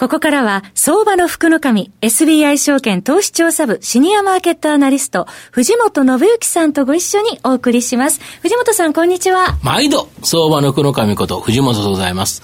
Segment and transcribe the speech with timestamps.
[0.00, 8.18] ここからは、相場の福の神、SBI 証券投資調査部シニアマーケットアナリスト、藤本信之さんとご一緒にお送りします。
[8.40, 9.58] 藤本さん、こんにちは。
[9.62, 12.40] 毎度、相場の福の神こと藤本でございます。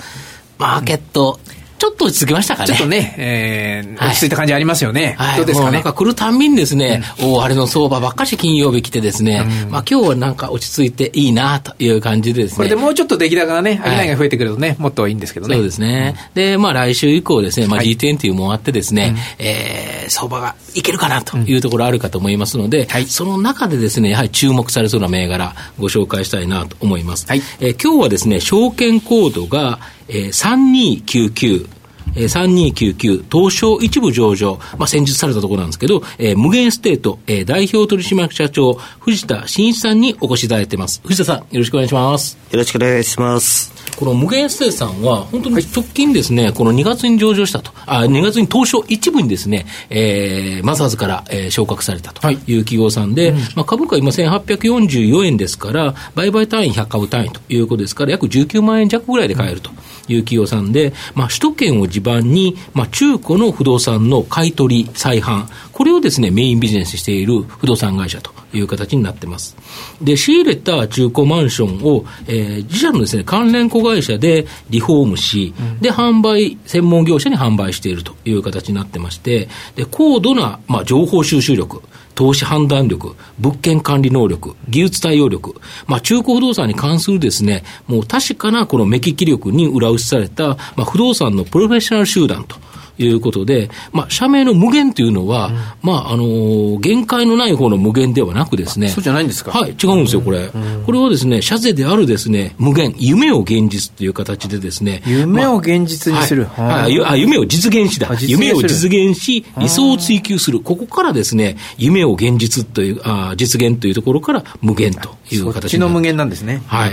[0.58, 1.40] マーケット、
[1.78, 2.68] ちょっと落ち着きましたかね。
[2.68, 5.14] ちょっとね、えー、落ち着いた感じありますよね。
[5.18, 5.72] はい、どうですかね？
[5.72, 12.56] なんか来るたんびにですね、うん、おあれの相場ばっかし金曜日来てですね、うん、まあ今日はなんか落ち着いていいなという感じでですね。
[12.56, 15.54] これでもうちょっと出来高がね、商いが増えてくるとね、はい、もっといいんですけどね。
[15.54, 16.14] そうですね。
[16.16, 27.26] うん、で、まあ来週以降ですね、まあ G10 というもあってですね、はい、えー、相場がいけるかなというところあるかと思いますので、はい、その中でですね、やはり注目されそうな銘柄ご紹介したいなと思います。
[27.26, 31.68] はい、えー、今日はですね、証券コードが、えー、3299
[32.16, 41.00] えー、3299東証一部上場、まあ、先日されたところなんですけど、えー、ムゲンエステート、えー、代表取締役社長、藤田進一さんにお越しいただいてます。
[41.04, 42.38] 藤田さん、よろしくお願いします。
[42.50, 43.76] よろしくお願いします。
[43.96, 59.70] このムゲンエステートさんは、本当に直近ですね、この2月に上場したと、あ2月に東証一部にですね、えー、マザーズから、えー、昇格されたという企業さんで、はいうん、まあ、株価今1844円ですから、売買単位100株単位ということですから、約19万円弱ぐらいで買えると。
[60.08, 65.46] いう企業さんで、まあ、首都圏を地盤に、まあ、中古の不動産の買い取り、再販、
[65.76, 69.58] これをですね、メインビジネスしている不動産会社という形になってます。
[70.00, 81.82] で、仕入れた中古マンションを、えー、自社のですね、関連子会社でリフォームし、うん、で、販売、専門業者に販売しているという形になってまして、で、高度な、まあ、情報収集力、
[82.14, 92.56] 投資判断力、物件管理能力、技術対応力、まあ、中古不動産に関するですね、もう確かなこの目利き力に裏打ちされた、まあ、不動産のプロフェッショナル集団と。
[92.98, 98.88] いうことで、まあ、社名の無限というのは、うん、まあ、あのー、限界のない方の無限ではなくですね。
[98.88, 99.50] そうじゃないんですか？
[99.50, 100.50] はい、違うんですよ、これ。
[100.54, 105.02] うん、これはですね、社税であるですね、無限、夢を現実という形でですね。
[105.06, 106.48] 夢を現実にする。
[106.56, 108.08] まあ、はい、あ夢を実現しだ。
[108.20, 110.60] 夢を実現し、理想を追求する。
[110.60, 116.62] ここからですね、夢を現実という、あ実現というところから無限という形そっちの無限なんですね。
[116.66, 116.92] はい。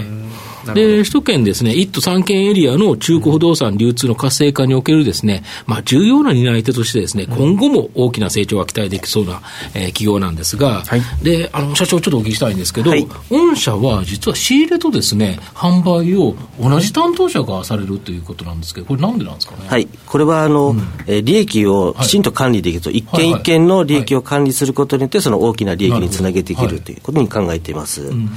[0.74, 9.42] で、首都圏ですね、1都3県エリアの中古不動産流通の活性化におけるですね、まあ、重要な担い手としてですね、今後も大きな成長が期待できそうな、
[9.74, 19.68] えー、企業なんですが、はい、で、あの、社長ちょっとお聞きしたいんですけど、はい、御社は実は仕入れとですね、販売を同じ担当者がされるということなんですけど、これなんでなんですかね？
[19.68, 19.88] はい。
[20.06, 28.04] これは、あの、うん、えー、利益をきちんと管理できると、はい、一件一件の利益を管理することによって、その大きな利益につなげていけるということに考えています。
[28.04, 28.30] うん、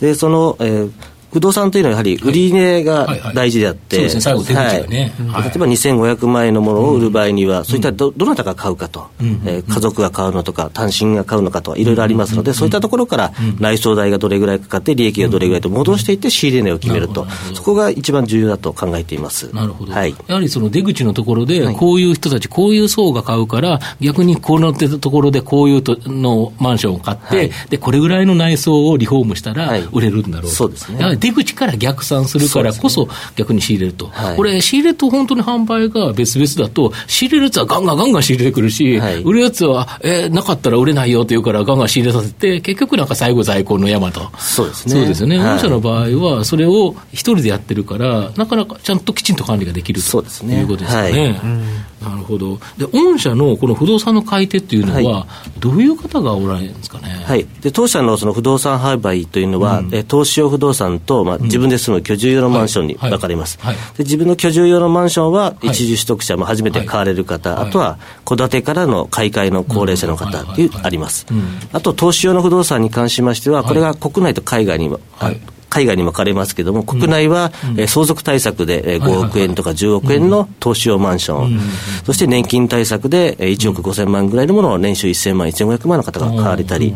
[0.00, 0.90] で、その、えー
[1.32, 19.54] 不動産というのはやはり売り値が大事であって、はい最後手口がね、はい、例えば2500万円のものを売る場合には、うん、そういったどどなたが買うかと、うん、えー、家族が買うのとか、単身が買うのかといろいろありますので、うん、そういったところから内装代がどれぐらいかかって、利益がどれぐらいと戻していって仕入れ値を決めると、そこが一番重要だと考えています。
[19.54, 19.92] なるほど。
[19.92, 30.56] はい、やはりその出口のところで、こういう人たち、こういう層が買うから、逆にこのところでこういうとのマンションを買って、はい、で、これぐらいの内装をリフォームしたら売れるんだろうと。
[30.56, 31.17] そうですね。
[31.18, 44.30] 出口から逆散するからこそ、逆に仕入れると、はい、これ、仕入れと本当に販売が別々だと、仕入れるやつはガンガンガンガン仕入れてくるし、はい、売るやつは、えー、なかったら売れないよというから、ガンガン仕入れさせて、結局なんか最後、在庫の山と。
[44.38, 44.94] そうですね。
[44.94, 45.38] そうですよね。
[45.38, 51.10] 御社の場合は、それを一人でやってるから、なかなかちゃんときちんと管理ができるとそうですねいうことですかね。
[51.10, 52.60] はいなるほど。
[52.78, 55.26] で、御社のこの不動産の買い手っていうのは、
[55.58, 57.08] どういう方がおられるんですかね？
[57.26, 57.44] はい。
[57.60, 63.58] で、当社のその不動産販売というのは、うん、え投資用不動産と、まあ、自分で住む居住用のマンションに分かれます。
[63.60, 63.74] はい。
[63.74, 71.26] はい、で自分の居住用のマンションは、一時取得者、まあ、初めて買われる方、あとは、戸建てからの買い替えの高齢者の方っていう、あります。
[71.72, 75.40] あと、投資用の不動産に関しましては、これが国内と海外にも、はい
[75.78, 77.52] 海外にも分かれますけれども、国内は、
[77.86, 81.60] 相続対策で5億円とか10億円の投資用マンション、うん、
[82.04, 86.94] そして年金対策で1億5000万ぐらいのものを年収1000万、1500万の方が買われたり、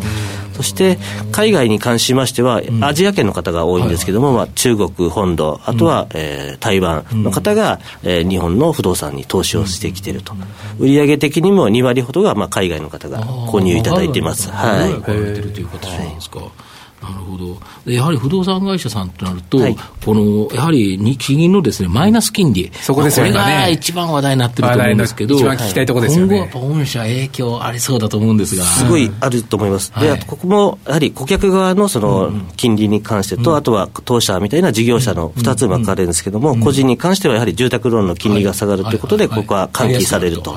[0.53, 0.99] そして
[1.31, 10.35] 海外に関しましては、アジア圏の方が多いんですけれども、まあ、中国本土、あとは、えー、台湾の方が、えー、日本の不動産に投資をしてきていると、
[10.81, 14.51] 売上的にも2割ほどが、まあ、海外の方が購入いただいています。
[14.51, 15.03] はい。
[15.03, 16.41] という形なんですか。
[17.03, 17.91] なるほど。
[17.91, 22.71] やはり不動産会社さんとなると、はい、この、やはり日銀のですね、マイナス金利。
[22.81, 23.33] そこですよね。
[23.33, 26.51] これが一番話題になってると思うんですけど、一番聞きたいところですよね。
[26.53, 28.65] 今後は御社影響ありそうだと思うんですが。
[28.65, 29.93] すごいあると思います。
[29.95, 38.95] はい、で、ここも、やはり顧客側のその金利に関してと、うん、あとは当社みたいな事業者の2つ分かれるんですけども、うん、個人に関してはやはり住宅ローンの金利が下がるとい。
[38.97, 40.57] うことで、ここは喚起されると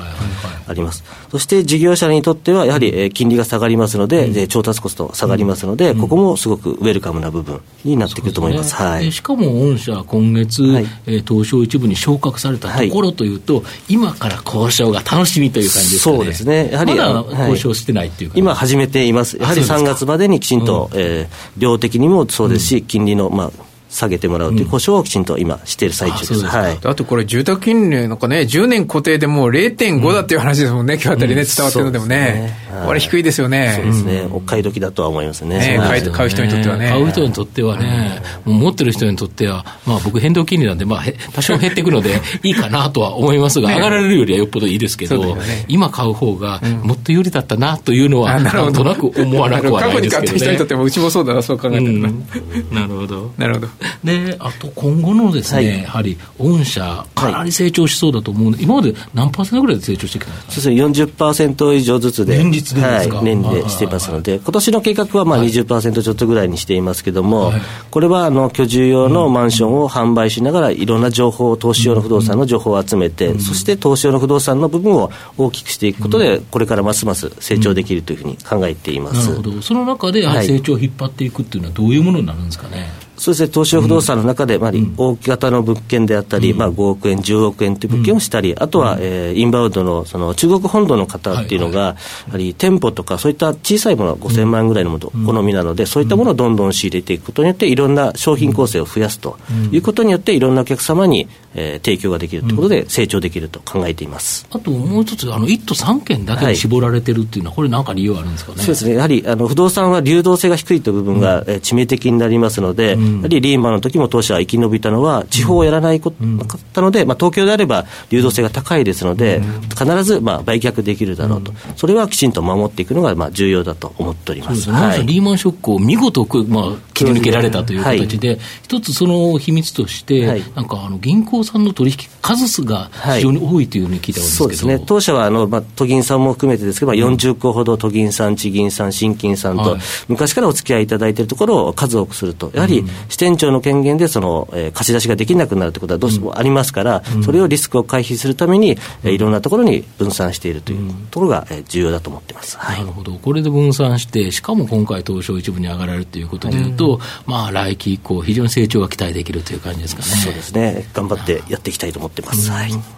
[0.68, 1.04] あります。
[1.30, 8.76] そして事業者にとっては、やはり金利が下がりますので、うん、調達コスト下がりますので、ここもすごくウェルカムな部分になってくると思います。
[8.76, 16.16] すね、はい、しかも御社、今月、はい、えー、東証一部に昇格されたところというと、はい、今から交渉が楽しみという感じですかね。
[16.16, 16.70] そうですね。
[16.72, 19.36] やはり、まだ交渉してないっていうか、今始めています。
[19.38, 23.65] やはり3月までにきちんと、うん、えー、量的にもそうですし、金利の、まあ、
[23.96, 26.34] 下げてもらうという保証をきちんと今、している最中です。
[26.34, 32.54] うん、はい、あとこれ、住宅金利なんかね、10年固定でもう0.5だっていう話ですもんね、うん、今日あたりね、伝わってるのでもね、
[32.84, 33.72] これ、低いですよね。
[33.76, 35.58] そうですね、お買い時だとは思いますね。
[35.58, 36.88] ね買買う人にとってはね。
[36.90, 45.38] 買う人にとってはね、持ってる人にとっては、まあ、僕、変動金利なんで、まあ、多少減っていくので、 いいかなとは思いますが、上がられるよりはよっぽどいいですけど、
[45.68, 50.36] 今買う方が、もっと有利だったなというのは、なんとなく思わなくはないですけどね。
[50.36, 51.82] 過去に買った人にとっても、うちもそうだな、そう考えたら。
[51.82, 53.32] なるほど。
[53.38, 53.68] なるほど。
[54.04, 60.52] で、あと今後のですね、はい、やはり御社、かなり成長しそうだと思うので、今まで何パーセントぐらいで成長してきたんですか？
[60.52, 79.28] そうですね、40%以上ずつで、年率ではい、年でしていますので、今年の計画はまあ20%ちょっとぐらいにしていますけれども、はい、これはあの居住用のマンションを販売しながら、いろんな情報、投資用の不動産の情報を集めて、うん、そして投資用の不動産の部分を大きくしていくことで、これからますます成長できるというふうに考えています。
[79.30, 82.88] なるほど、その中で成長を引っ張っていくっていうのは、どういうものになるんですかね？
[83.18, 91.96] そうですね、東証不動産の中で、まあ、大型の物件であったり、まあ、5億円、10億円という物件をしたり、あとは、えー、インバウンドのその中国本土の方っていうのが、や
[92.32, 99.38] はり店舗とか、そういった小さいものは5000万円ぐらいのもの好みなので、そういったものをどんどん仕入れていくことによって、いろんな商品構成を増やすと
[99.72, 108.58] いうことによって、いろんなお客様に、えー、提供ができるということで、成長できると考えています、あともう一つ、あの1都3県だけに絞られてるっていうのは、これ、なんか理由あるんですかね？
[108.58, 108.94] そうですね。
[108.94, 139.76] やはりあの不動産は流動性が低いという部分が、え致命的になりますので、やはりリーマンの時も当社は生き延びたのは、地方をやらないことなかったので、まあ、東京であれば流動性が高いですので、必ずまあ売却できるだろうと、それはきちんと守っていくのがまあ重要だと思っております、はい、リーマンショックを見事、まあ、切り抜けられたという形で、一つその秘密として、はい、なんかあの銀行さんの取引数数が非常に多いというふうに聞いたんですけど、そうですね、当社はあの、まあ、都銀さんも含めてですけど、まあ、40個ほど都銀さん、地銀さん、新金さんと、
[140.08, 148.70] 昔からお付き合いいただいているところを数多くすると、やはり支店長の権限でその、えー、貸し出しができなくなるということはどうしてもありますから、うん、それをリスクを回避するために、
[149.04, 160.08] えー、いろんなところに分散しているというところが、えー、重要だと思ってます、はい、なるほど、これで分散して、しかも今回、東証一部に上がられるということでいうと、うん、まあ、来期以降、非常に成長が期待できるという感じですかね。
[160.08, 162.50] そうですね頑張ってやっていきたいと思ってます。
[162.50, 162.95] はい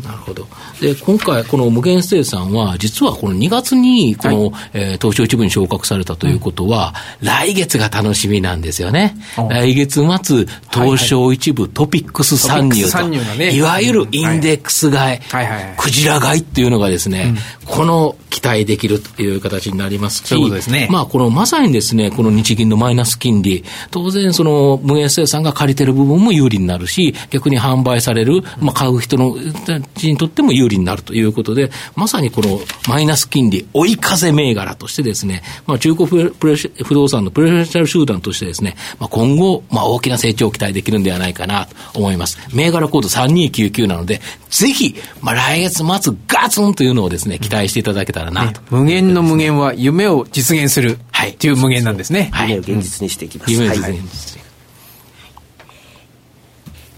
[0.00, 0.46] なるほど。
[0.80, 9.14] で、今回、この無限ステイさんは、実はこの2月に、この、はい、えー、東証一部に昇格されたということは、うん、来月が楽しみなんですよね。
[9.50, 20.88] 来月末、東証一部トピックス参入と、はいはいね、いわゆるインデックス買い、はいはいはい、クジラ買いっていうのがですね、うん、この期待できるという形になりますし、そうですね。
[20.90, 29.36] まあ、このまさにですね、この日銀のマイナス金利、当然その無限生産が借りてる部分も有利になるし、逆に販売される、まあ、買う人の
[29.94, 42.38] ちにとっても有利になるということで、まさにこのマイナス金利、追い風銘柄としてですね、まあ、中古不動産のプレッシャル集団としてですね、まあ、今後、まあ、大きな成長を期待できるんではないかなと思います。
[42.54, 50.98] 銘柄コード3299なので、ぜひ、まあ、来月末ガツンというのをですね、期待していただけたらなと、ね、無限の無限は夢を実現する。
[51.10, 51.34] はい。
[51.34, 52.30] という無限なんですね。
[52.32, 52.50] はい。
[52.50, 53.52] 夢を現実にしていきます。
[53.52, 53.90] 夢を実現。
[53.90, 54.41] はい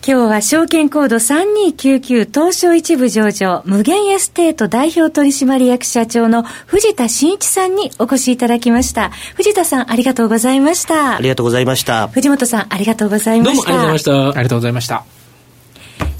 [0.07, 9.09] 今日は証券コード3299東証一部上場ムゲンエステート代表取締役社長の藤田進一さんにお越しいただきました。
[9.35, 11.17] 藤田さんありがとうございました。
[11.17, 12.09] ありがとうございました。
[12.09, 13.73] 藤本さんありがとうございました。
[13.73, 14.39] どうもありがとうございました。
[14.39, 15.14] ありがとうございました。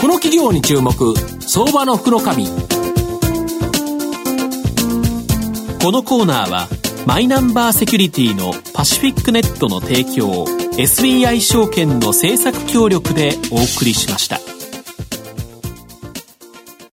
[0.00, 0.92] この企業に注目
[1.40, 2.46] 相場の福の神
[5.82, 6.68] このコーナーは
[7.06, 10.44] マイナンバーセキュリティのパシフィックネットの提供
[10.76, 14.49] SBI 証券の政策協力でお送りしました。